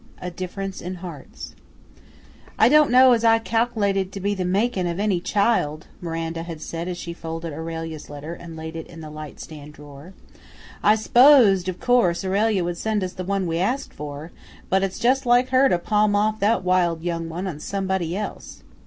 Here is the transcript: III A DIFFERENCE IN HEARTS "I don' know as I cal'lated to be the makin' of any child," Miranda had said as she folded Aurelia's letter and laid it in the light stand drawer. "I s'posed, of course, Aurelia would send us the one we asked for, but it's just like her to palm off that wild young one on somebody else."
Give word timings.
III 0.19 0.27
A 0.29 0.31
DIFFERENCE 0.31 0.81
IN 0.81 0.95
HEARTS 0.95 1.53
"I 2.57 2.69
don' 2.69 2.89
know 2.89 3.11
as 3.11 3.23
I 3.23 3.37
cal'lated 3.37 4.09
to 4.13 4.19
be 4.19 4.33
the 4.33 4.43
makin' 4.45 4.87
of 4.87 4.99
any 4.99 5.19
child," 5.21 5.85
Miranda 6.01 6.41
had 6.41 6.59
said 6.59 6.87
as 6.87 6.97
she 6.97 7.13
folded 7.13 7.53
Aurelia's 7.53 8.09
letter 8.09 8.33
and 8.33 8.55
laid 8.57 8.75
it 8.75 8.87
in 8.87 9.01
the 9.01 9.11
light 9.11 9.39
stand 9.39 9.73
drawer. 9.73 10.13
"I 10.81 10.95
s'posed, 10.95 11.69
of 11.69 11.79
course, 11.79 12.25
Aurelia 12.25 12.63
would 12.63 12.79
send 12.79 13.03
us 13.03 13.13
the 13.13 13.23
one 13.23 13.45
we 13.45 13.59
asked 13.59 13.93
for, 13.93 14.31
but 14.71 14.81
it's 14.81 14.97
just 14.97 15.27
like 15.27 15.49
her 15.49 15.69
to 15.69 15.77
palm 15.77 16.15
off 16.15 16.39
that 16.39 16.63
wild 16.63 17.03
young 17.03 17.29
one 17.29 17.45
on 17.45 17.59
somebody 17.59 18.17
else." 18.17 18.63